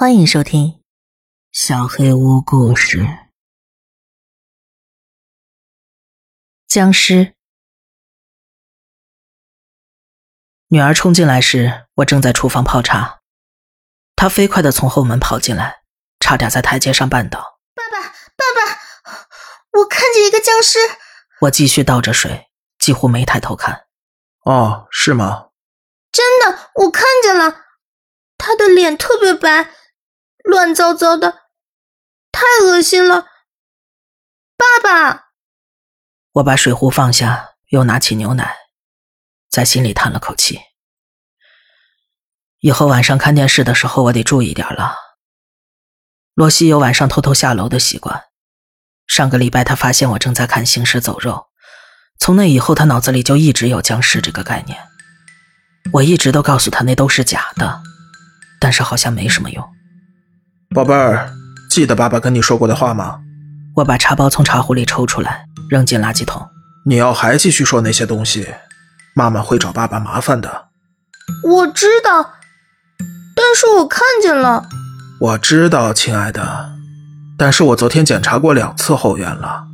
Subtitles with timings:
[0.00, 0.66] 欢迎收听
[1.52, 3.00] 《小黑屋故事》。
[6.66, 7.34] 僵尸。
[10.68, 13.20] 女儿冲进来时，我正在厨房泡茶。
[14.16, 15.82] 她飞快的从后门跑进来，
[16.18, 17.60] 差点在台阶上绊倒。
[17.74, 19.20] 爸爸，爸爸，
[19.80, 20.78] 我看见一个僵尸！
[21.42, 22.48] 我继续倒着水，
[22.78, 23.84] 几乎没抬头看。
[24.46, 25.50] 哦，是吗？
[26.10, 27.66] 真的，我看见了，
[28.38, 29.74] 他的脸特别白。
[30.44, 31.42] 乱糟糟的，
[32.32, 33.26] 太恶心了！
[34.56, 35.30] 爸爸，
[36.32, 38.56] 我把水壶放下，又拿起牛奶，
[39.48, 40.60] 在心里叹了口气。
[42.60, 44.94] 以后晚上看电视的时候，我得注意点了。
[46.34, 48.24] 罗西有晚上偷偷下楼的习惯。
[49.06, 51.32] 上个礼拜，他发现我正在看《行尸走肉》，
[52.18, 54.78] 从那以后，他脑子里就一直有僵尸这个概念。
[55.94, 57.82] 我一直都告诉他那都是假的，
[58.60, 59.66] 但是好像没什么用。
[60.72, 61.28] 宝贝儿，
[61.68, 63.18] 记得爸爸跟你说过的话吗？
[63.74, 66.48] 我把茶包从茶壶里抽出来，扔进垃圾桶。
[66.86, 68.46] 你要还继续说那些东西，
[69.12, 70.66] 妈妈会找爸爸麻烦的。
[71.42, 72.34] 我知道，
[73.34, 74.68] 但是我看见了。
[75.20, 76.70] 我知道，亲爱的，
[77.36, 79.64] 但是我昨天检查过两次后院了。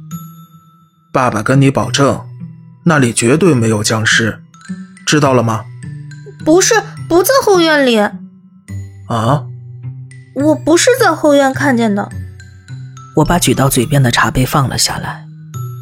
[1.13, 2.23] 爸爸跟你保证，
[2.87, 4.43] 那里绝对没有僵尸，
[5.05, 5.67] 知道了吗？
[6.43, 6.75] 不是，
[7.07, 7.99] 不在后院里。
[7.99, 9.45] 啊？
[10.37, 12.11] 我不是在后院看见的。
[13.17, 15.25] 我把举到嘴边的茶杯放了下来，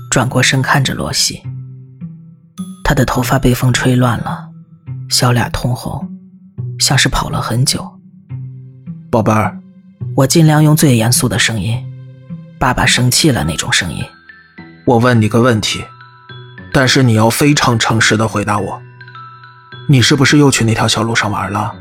[0.09, 1.43] 转过身看着罗西。
[2.85, 4.49] 他的头发被风吹乱了，
[5.11, 6.09] 小脸通红，
[6.79, 7.99] 像是跑了很久。
[9.11, 9.59] 宝贝儿，
[10.15, 11.85] 我尽量用最严肃的声音，
[12.57, 14.05] 爸爸生气了那种声音。
[14.85, 15.85] 我问你个问题，
[16.73, 18.81] 但是你要非常诚实的回答我。
[19.89, 21.75] 你是不是又去那条小路上玩了？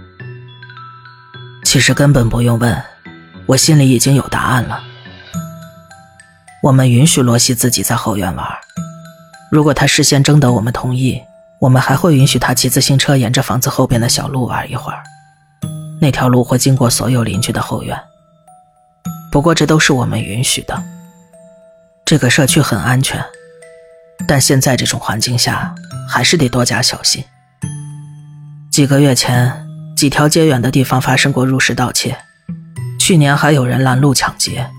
[1.64, 2.84] 其实根本不用问，
[3.48, 4.84] 我心里已经有答案了。
[6.62, 8.48] 我们允许罗西自己在后院玩，
[9.52, 11.22] 如果他事先征得我们同意，
[11.60, 15.04] 我们还会允许他骑自行车沿着房子后边的小路玩一会儿。
[16.00, 18.00] 那条路会经过所有邻居的后院，
[19.32, 20.84] 不过这都是我们允许的。
[22.06, 23.24] 这个社区很安全，
[24.28, 25.74] 但现在这种环境下，
[26.08, 27.24] 还是得多加小心。
[28.72, 29.73] 几个月前。
[30.04, 32.18] 几条街远的地方发生过入室盗窃，
[33.00, 34.70] 去年还有人拦路抢劫。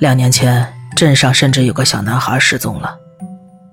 [0.00, 2.96] 两年前，镇上甚至有个小男孩失踪了，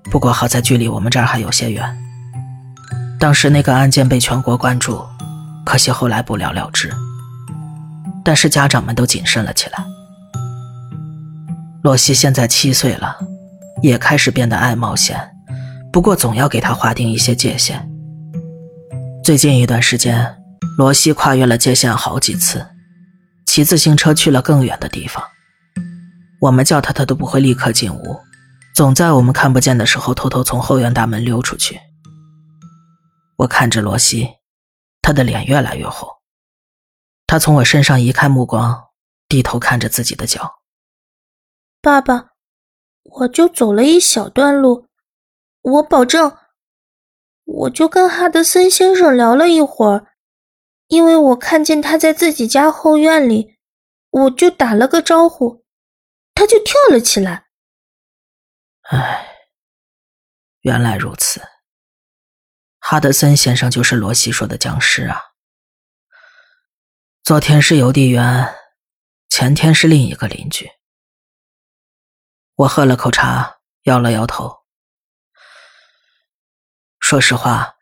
[0.04, 1.98] 不过好在距离我们这儿还有些远。
[3.18, 5.04] 当时那个案件被全国关注，
[5.64, 6.94] 可惜后来不了了之。
[8.24, 9.84] 但是家长们都谨慎了起来。
[11.82, 13.16] 洛西现在七岁了，
[13.82, 15.28] 也开始变得爱冒险，
[15.92, 17.90] 不过总要给他划定一些界限。
[19.26, 20.40] 最近一段时间，
[20.78, 22.64] 罗西跨越了界限好几次，
[23.44, 25.20] 骑自行车去了更远的地方。
[26.42, 28.20] 我们叫他，他都不会立刻进屋，
[28.72, 31.80] 总在我们看不见的时候偷偷从后院大门溜出去。
[33.38, 34.28] 我看着罗西，
[35.02, 36.08] 他的脸越来越红。
[37.26, 38.80] 他从我身上移开目光，
[39.26, 40.60] 低头看着自己的脚。
[41.82, 42.26] 爸爸，
[43.02, 44.86] 我就走了一小段路，
[45.62, 46.32] 我保证。
[47.46, 50.14] 我就跟哈德森先生聊了一会儿，
[50.88, 53.56] 因为我看见他在自己家后院里，
[54.10, 55.64] 我就打了个招呼，
[56.34, 57.46] 他就跳了起来。
[58.82, 59.28] 唉，
[60.60, 61.40] 原来如此，
[62.80, 65.22] 哈德森先生就是罗西说的僵尸啊。
[67.22, 68.54] 昨天是邮递员，
[69.28, 70.70] 前天是另一个邻居。
[72.56, 74.55] 我喝了口茶，摇了摇头。
[77.08, 77.76] 说实话，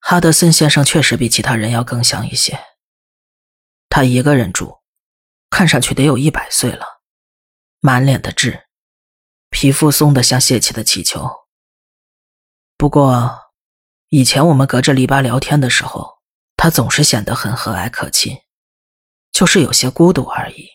[0.00, 2.58] 哈德森先生确实比其他人要更像一些。
[3.90, 4.80] 他一个人住，
[5.50, 7.02] 看上去得有一百岁了，
[7.80, 8.68] 满脸的痣，
[9.50, 11.30] 皮肤松得像泄气的气球。
[12.78, 13.52] 不过，
[14.08, 16.22] 以前我们隔着篱笆聊天的时候，
[16.56, 18.38] 他总是显得很和蔼可亲，
[19.32, 20.66] 就是有些孤独而已。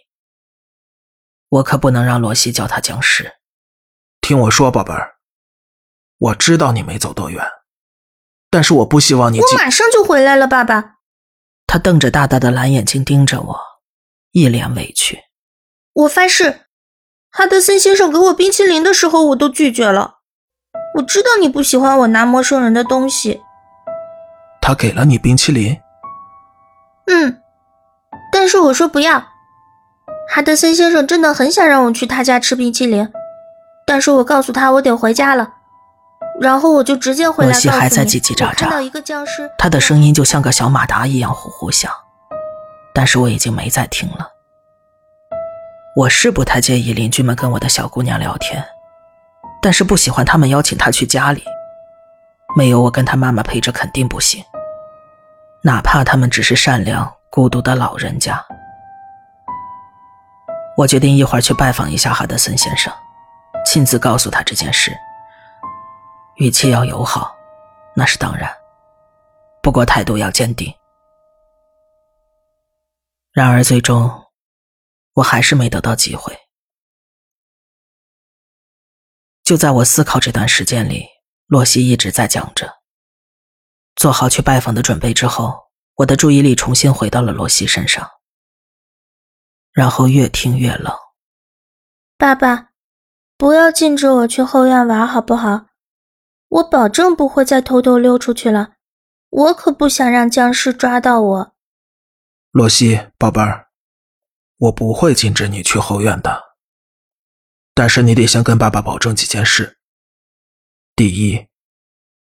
[1.50, 3.39] 我可不能让罗西叫他僵尸。
[4.21, 5.16] 听我说，宝贝儿，
[6.19, 7.44] 我知道你没走多远。
[8.49, 9.39] 但是我不希望你。
[9.39, 10.95] 我马上就回来了，爸爸。
[11.65, 13.59] 他瞪着大大的蓝眼睛盯着我，
[14.31, 15.19] 一脸委屈。
[15.94, 16.61] 我发誓，
[17.31, 20.19] 哈德森先生给我冰淇淋的时候，我都拒绝了。
[20.95, 23.41] 我知道你不喜欢我拿陌生人的东西。
[24.61, 25.77] 他给了你冰淇淋？
[27.07, 27.41] 嗯，
[28.31, 29.27] 但是我说不要。
[30.29, 33.09] 哈德森先生真的很想让我去他家吃冰淇淋，
[33.85, 35.55] 但是我告诉他我得回家了。
[36.39, 37.51] 然后我就直接回来。
[37.51, 41.92] 洛西还在叽叽喳喳，他的声音就像个小马达一样呼呼响。
[42.94, 44.31] 但是我已经没再听了。
[45.95, 48.63] 我是不太介意邻居们跟我的小姑娘聊天，
[49.62, 51.44] 但是不喜欢他们邀请她去家里，
[52.56, 54.44] 没有我跟她妈妈陪着肯定不行。
[55.63, 58.44] 哪怕他们只是善良孤独的老人家。
[60.78, 62.94] 我决定一会儿去拜访一下哈德森先生，
[63.66, 64.95] 亲自告诉他这件事。
[66.38, 67.36] 语气要友好，
[67.95, 68.51] 那是当然，
[69.62, 70.74] 不过态度要坚定。
[73.31, 74.24] 然而最终。
[75.18, 76.38] 我还是没得到机会。
[79.44, 81.07] 就在我思考这段时间里，
[81.48, 82.72] 洛西一直在讲着。
[83.95, 88.07] 做好去拜访的准备之后，我的注意力重新回到了洛西身上，
[89.72, 90.95] 然后越听越冷。
[92.16, 92.69] 爸爸，
[93.38, 95.67] 不要禁止我去后院玩，好不好？
[96.49, 98.75] 我保证不会再偷偷溜出去了。
[99.29, 101.55] 我可不想让僵尸抓到我。
[102.51, 103.67] 洛西，宝贝儿。
[104.57, 106.55] 我不会禁止你去后院的，
[107.75, 109.77] 但是你得先跟爸爸保证几件事。
[110.95, 111.47] 第一，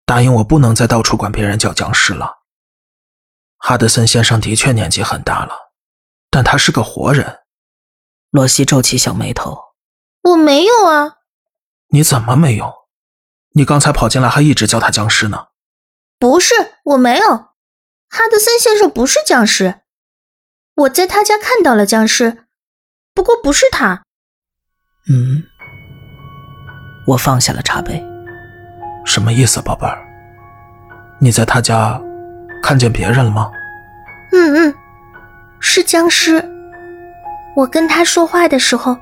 [0.05, 2.43] 答应我不能再到处管别人叫僵尸了。
[3.57, 5.73] 哈德森先生的确年纪很大了，
[6.29, 7.39] 但他是个活人。
[8.29, 9.57] 洛西皱起小眉头
[10.21, 11.15] ：“我没有啊，
[11.87, 12.76] 你怎么没有？
[13.57, 15.47] 你刚才跑进来还一直叫他僵尸呢。
[16.19, 17.27] ”“不是，我没有。
[18.09, 19.81] 哈德森先生不是僵尸。”
[20.75, 22.45] 我在他家看到了僵尸，
[23.15, 24.03] 不过不是他。
[25.09, 25.43] 嗯，
[27.07, 28.05] 我放下了茶杯。
[29.03, 29.97] 什么意思，宝贝儿？
[31.19, 31.99] 你在他家
[32.61, 33.49] 看见别人了吗？
[34.33, 34.75] 嗯嗯，
[35.59, 36.47] 是僵尸。
[37.55, 38.95] 我跟他说话的时候，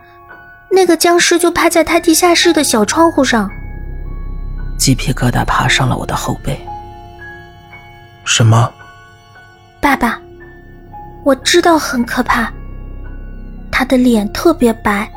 [0.72, 3.52] 那个僵尸就趴在他地下室的小窗户上。
[4.78, 6.60] 鸡皮疙瘩爬上了我的后背。
[8.24, 8.72] 什么？
[9.80, 10.20] 爸爸。
[11.24, 12.52] 我知道很可怕。
[13.72, 15.12] 他的脸特别白，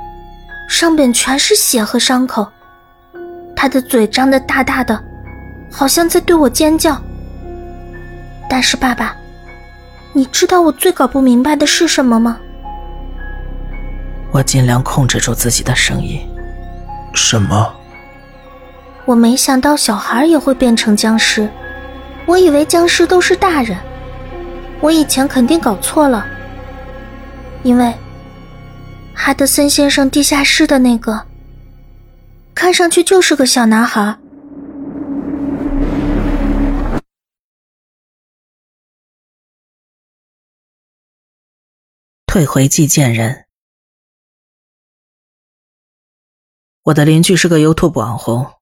[0.68, 2.46] 上边全是血和伤口。
[3.54, 4.98] 他的嘴张得大大的，
[5.70, 7.00] 好像在对我尖叫。
[8.48, 9.14] 但是爸爸，
[10.12, 12.38] 你知道我最搞不明白的是什么吗？
[14.32, 16.20] 我尽量控制住自己的声音。
[17.14, 17.74] 什么？
[19.08, 21.50] 我没想到小孩也会变成僵尸，
[22.26, 23.74] 我以为僵尸都是大人。
[24.82, 26.26] 我以前肯定搞错了，
[27.62, 27.94] 因为
[29.14, 31.26] 哈德森先生地下室的那个，
[32.54, 34.18] 看上去就是个小男孩。
[42.26, 43.46] 退回寄件人。
[46.82, 48.57] 我的邻居是个 YouTube 网红，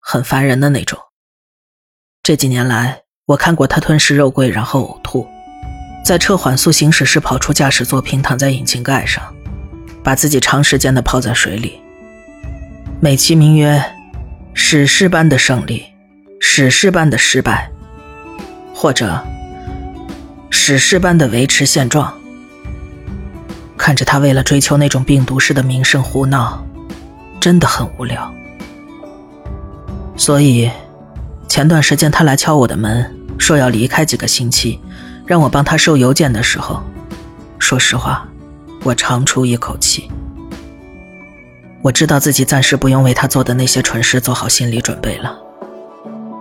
[0.00, 0.98] 很烦人的那种。
[2.22, 5.26] 这几年来，我看过他吞食肉桂然后呕吐。
[6.04, 9.22] 在车缓速行驶时跑出驾驶座，平躺在引擎盖上，
[10.02, 11.80] 把自己长时间的泡在水里。
[13.00, 13.82] 美其名曰
[14.54, 15.84] “史诗般的胜利，
[16.40, 17.70] 史诗般的失败，
[18.74, 19.22] 或者
[20.50, 22.18] 史诗般的维持现状”。
[23.76, 26.66] 看着他为了追求那种病毒式的名声胡闹，
[27.40, 28.32] 真的很无聊。
[30.18, 30.68] 所以，
[31.48, 34.78] 前段时间他来敲我的门，说要离开几个星期。
[35.24, 36.82] 让我帮他收邮件的时候，
[37.58, 38.26] 说实话，
[38.82, 40.10] 我长出一口气。
[41.82, 45.38] 我知道自己暂时不用为他做的那些蠢事做好心理准备了，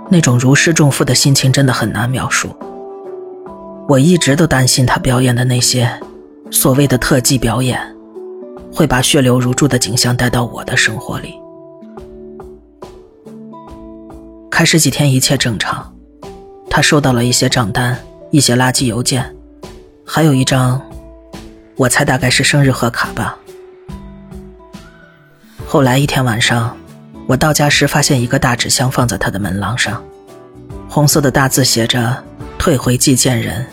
[0.09, 2.55] 那种如释重负的心情真的很难描述。
[3.89, 5.89] 我一直都担心他表演的那些
[6.49, 7.79] 所谓的特技表演，
[8.73, 11.35] 会把血流如注的景象带到我的生活里。
[14.57, 15.93] 开始几天一切正常，
[16.67, 17.95] 他收到了一些账单。
[18.31, 19.35] 一些垃圾邮件，
[20.03, 20.81] 还有一张，
[21.75, 23.37] 我猜大概是生日贺卡吧。
[25.67, 26.75] 后来一天晚上，
[27.27, 30.03] 我到家时发现一个大纸箱放在他的门廊上，
[30.89, 32.23] 红色的大字写着
[32.57, 33.63] “退回寄件人”。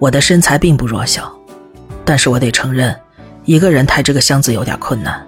[0.00, 1.30] 我的身材并不弱小，
[2.02, 2.98] 但是我得承认，
[3.44, 5.22] 一个人抬这个箱子有点困难，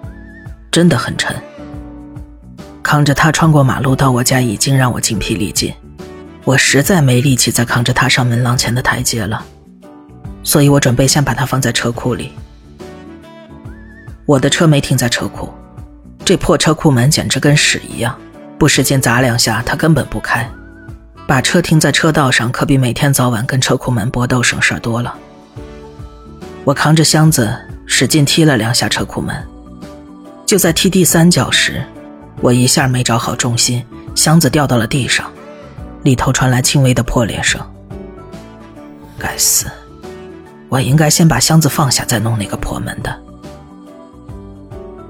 [0.71, 1.35] 真的很沉。
[2.89, 5.71] 扛着它穿过马路到我家，已经让我精疲力尽。
[6.43, 9.45] 我实在没力气再扛着它上门廊前的台阶了，
[10.41, 12.31] 所以我准备先把它放在车库里。
[14.25, 15.53] 我的车没停在车库，
[16.25, 18.17] 这破车库门简直跟屎一样，
[18.57, 20.49] 不使劲砸两下它根本不开。
[21.27, 25.13] 把车停在车道上可比每天早晚跟车库门搏斗省事儿多了。
[26.63, 27.55] 我扛着箱子
[27.85, 29.35] 使劲踢了两下车库门，
[30.43, 31.83] 就在踢第三脚时，
[32.41, 33.83] 我一下没找好重心，
[34.15, 35.29] 箱子掉到了地上。
[36.03, 37.59] 里头传来轻微的破裂声。
[39.17, 39.65] 该死，
[40.69, 43.13] 我应该先把箱子放下，再弄那个破门的。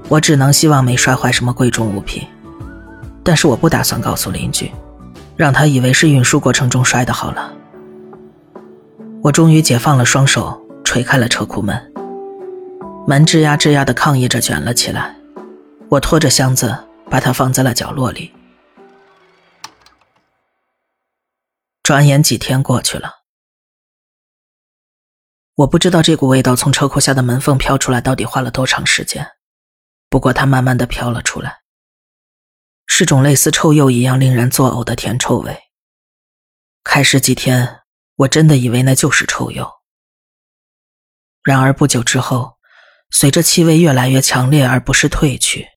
[0.08, 2.26] 我只能希望没摔坏什么贵重物品，
[3.22, 4.72] 但是我不打算告诉邻居，
[5.36, 7.12] 让他以为是运输过程中摔的。
[7.12, 7.52] 好了，
[9.22, 11.80] 我终于解放了双手，锤开了车库门，
[13.06, 15.14] 门吱呀吱呀的抗议着卷了起来。
[15.88, 16.76] 我拖着箱子，
[17.10, 18.32] 把它放在了角落里。
[21.82, 23.24] 转眼几天过去了，
[25.56, 29.26] 我不知道这股味道从车库下的门缝飘出来到底花了多长时间。
[30.08, 31.62] 不过，它慢慢的飘了出来，
[32.86, 35.56] 是种类似臭鼬一样令人作呕的甜臭味。
[36.84, 37.80] 开始几天，
[38.16, 39.80] 我真的以为那就是臭鼬。
[41.42, 42.58] 然而不久之后，
[43.10, 45.68] 随着气味越来越强烈而不是褪去，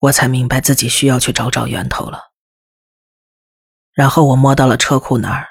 [0.00, 2.30] 我才明白自己需要去找找源头了。
[3.92, 5.46] 然后我摸到了车库那儿，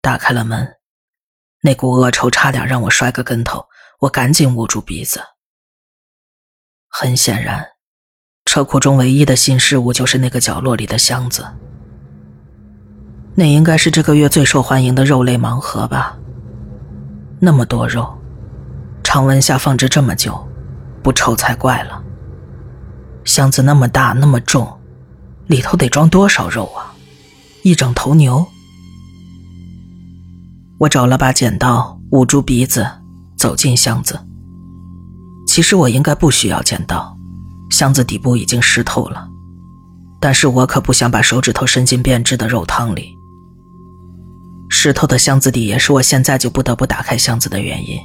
[0.00, 0.76] 打开了门，
[1.62, 3.66] 那股恶臭差点让我摔个跟头，
[4.00, 5.22] 我赶紧捂住鼻子。
[6.88, 7.64] 很显然，
[8.44, 11.46] 车库中唯一的新事物就是那个角落里的箱子。
[13.36, 16.16] 那应该是这个月最受欢迎的肉类盲盒吧？
[17.40, 18.16] 那么多肉，
[19.02, 20.48] 常温下放置这么久，
[21.02, 22.03] 不臭才怪了。
[23.24, 24.80] 箱子那么大，那么重，
[25.46, 26.94] 里头得装多少肉啊？
[27.62, 28.46] 一整头牛。
[30.78, 32.86] 我找了把剪刀，捂住鼻子，
[33.36, 34.18] 走进箱子。
[35.46, 37.16] 其实我应该不需要剪刀，
[37.70, 39.26] 箱子底部已经湿透了，
[40.20, 43.16] 但是我可不想把手指头伸进变质的肉汤里。
[44.68, 47.98] 湿透的箱子底也是我现在就不得不打开箱子的原因。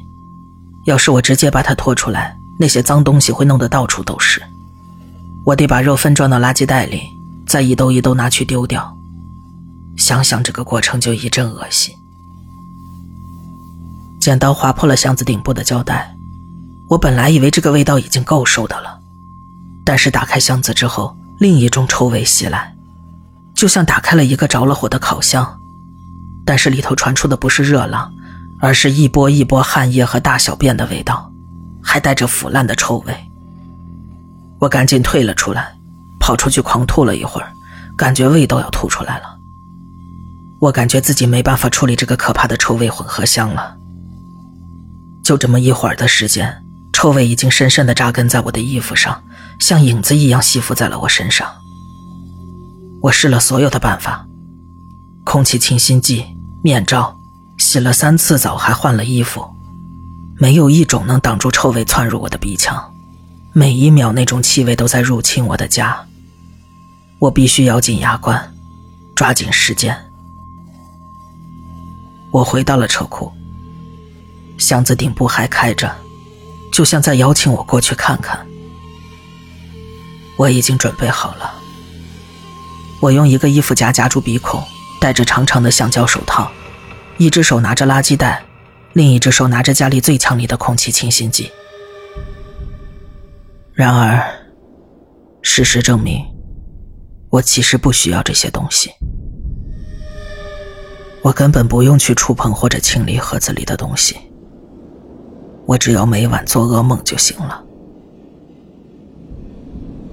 [0.85, 4.41] 要是我直接把它拖出来，那些脏东西会弄得到处都是。
[5.45, 7.01] 我得把肉分装到垃圾袋里，
[7.45, 8.95] 再一兜一兜拿去丢掉。
[9.97, 11.93] 想想这个过程就一阵恶心。
[14.19, 16.15] 剪刀划破了箱子顶部的胶带。
[16.87, 18.99] 我本来以为这个味道已经够受的了，
[19.85, 22.75] 但是打开箱子之后，另一种臭味袭来，
[23.53, 25.59] 就像打开了一个着了火的烤箱，
[26.45, 28.11] 但是里头传出的不是热浪，
[28.59, 31.31] 而是一波一波汗液和大小便的味道，
[31.81, 33.28] 还带着腐烂的臭味。
[34.59, 35.73] 我赶紧退了出来，
[36.19, 37.51] 跑出去狂吐了一会儿，
[37.97, 39.37] 感觉胃都要吐出来了。
[40.59, 43.75] 我感觉自己没办法处理这个可怕的臭味混合香了。
[45.23, 46.63] 就这么一会儿的时间。
[46.91, 49.23] 臭味已经深深的扎根在我的衣服上，
[49.57, 51.47] 像影子一样吸附在了我身上。
[53.01, 54.27] 我试了所有的办法，
[55.23, 56.25] 空气清新剂、
[56.61, 57.17] 面罩，
[57.57, 59.49] 洗了三次澡，还换了衣服，
[60.37, 62.93] 没有一种能挡住臭味窜入我的鼻腔。
[63.59, 66.07] 每一秒，那种气味都在入侵我的家。
[67.19, 68.53] 我必须咬紧牙关，
[69.13, 69.93] 抓紧时间。
[72.31, 73.29] 我回到了车库，
[74.57, 75.93] 箱子顶部还开着。
[76.71, 78.47] 就像在邀请我过去看看。
[80.37, 81.53] 我已经准备好了。
[83.01, 84.63] 我用一个衣服夹夹住鼻孔，
[85.01, 86.49] 戴着长长的橡胶手套，
[87.17, 88.41] 一只手拿着垃圾袋，
[88.93, 91.51] 另一只手拿着家里最强力的空气清新剂。
[93.79, 94.21] 然而，
[95.41, 96.21] 事实证明，
[97.29, 98.91] 我其实不需要这些东西。
[101.21, 104.17] 我根本不用去触碰或者清理盒子里的东西。
[105.65, 107.63] 我只要每晚做噩梦就行了。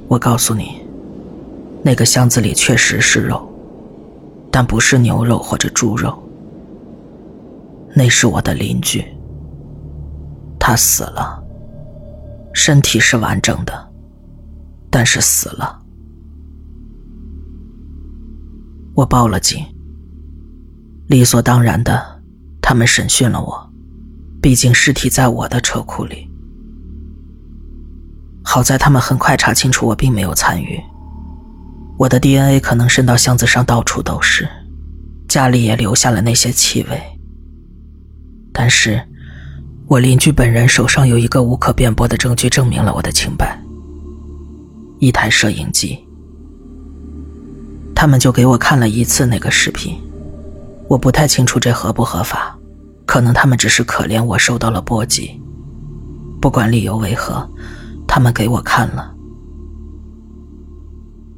[0.06, 0.86] 我告诉你，
[1.82, 3.52] 那个箱子里确实是肉，
[4.48, 6.16] 但不是牛肉或者猪肉。
[7.92, 9.04] 那是我的邻居，
[10.56, 11.42] 他死了，
[12.56, 13.92] 身体是完整的，
[14.90, 15.78] 但是死了。
[18.94, 19.62] 我报了警，
[21.06, 22.22] 理所当然的，
[22.62, 23.72] 他们审讯了我。
[24.40, 26.30] 毕竟尸体在我的车库里，
[28.42, 30.80] 好在他们很快查清楚我并没有参与。
[31.98, 34.48] 我的 DNA 可能渗到箱子上到处都是，
[35.28, 37.02] 家里也留下了那些气味。
[38.50, 39.06] 但是，
[39.88, 43.56] 我邻居本人手上有一个无可辩驳的证据，证明了我的清白。
[44.98, 45.96] 一台摄影机。
[47.94, 49.96] 他们就给我看了一次那个视频，
[50.88, 52.58] 我不太清楚这合不合法。
[53.06, 55.40] 可能他们只是可怜我受到了波及，
[56.40, 57.48] 不管理由为何，
[58.08, 59.14] 他们给我看了。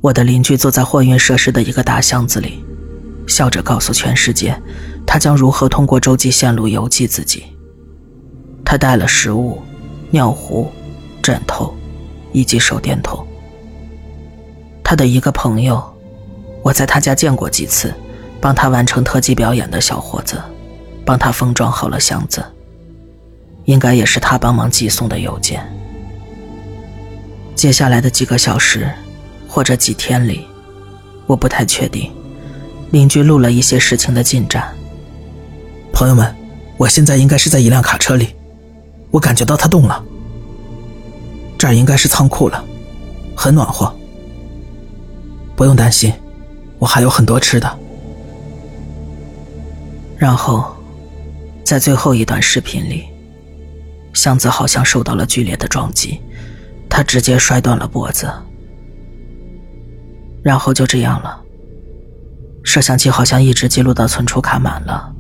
[0.01, 2.65] 我的邻居坐在货运设施的一个大箱子里，
[3.27, 4.59] 笑着告诉全世界，
[5.07, 7.43] 他将如何通过洲际线路邮寄自己。
[8.71, 9.63] 他带了食物、
[10.11, 10.71] 尿壶、
[11.23, 11.75] 枕头，
[12.33, 13.27] 以及手电筒。
[14.85, 15.83] 他的一个朋友，
[16.63, 17.95] 我在他家见过几次，
[18.43, 20.39] 帮他完成特技表演的小伙子。
[21.03, 22.45] 帮他封装好了箱子，
[23.65, 25.67] 应该也是他帮忙寄送的邮件。
[27.55, 28.93] 接下来的几个小时，
[29.49, 30.47] 或者几天里，
[31.27, 32.13] 我不太确定，
[32.91, 34.69] 邻居录了一些事情的进展。
[35.91, 36.37] 朋友们，
[36.77, 38.35] 我现在应该是在一辆卡车里，
[39.11, 40.05] 我感觉到它动了。
[41.59, 42.65] 这儿应该是仓库了，
[43.37, 43.93] 很暖和。
[45.57, 46.13] 不用担心，
[46.79, 47.79] 我还有很多吃的。
[50.17, 50.77] 然后，
[51.65, 53.07] 在最后一段视频里，
[54.15, 56.21] 箱子好像受到了剧烈的撞击，
[56.89, 58.33] 他直接摔断了脖子。
[60.43, 61.41] 然后就这样了。
[62.63, 65.13] 摄像机好像一直记录到存储卡满了，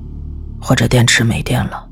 [0.60, 1.87] 或者电池没电了。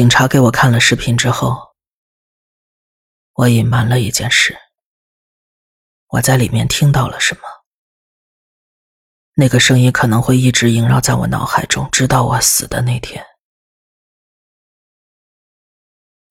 [0.00, 1.74] 警察给我看了视频之后，
[3.34, 4.58] 我隐瞒了一件事。
[6.06, 7.42] 我在里面听到了什么？
[9.34, 13.22] 那个声音可能会一直萦绕在我脑海中，直到我死的那天。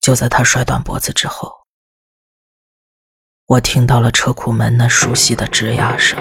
[0.02, 1.68] 就在他摔断脖子之后，
[3.46, 6.18] 我听到了车库门那熟悉的吱呀声。